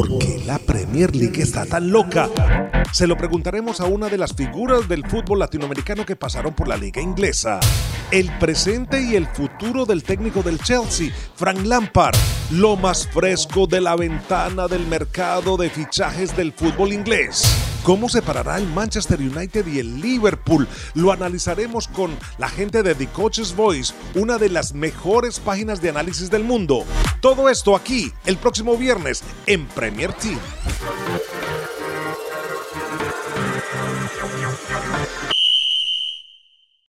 [0.00, 2.30] ¿Por qué la Premier League está tan loca?
[2.90, 6.78] Se lo preguntaremos a una de las figuras del fútbol latinoamericano que pasaron por la
[6.78, 7.60] liga inglesa.
[8.10, 12.16] El presente y el futuro del técnico del Chelsea, Frank Lampard.
[12.50, 17.44] Lo más fresco de la ventana del mercado de fichajes del fútbol inglés.
[17.82, 20.66] ¿Cómo se parará el Manchester United y el Liverpool?
[20.94, 25.90] Lo analizaremos con la gente de The Coach's Voice, una de las mejores páginas de
[25.90, 26.86] análisis del mundo.
[27.20, 30.40] Todo esto aquí el próximo viernes en Premier Team.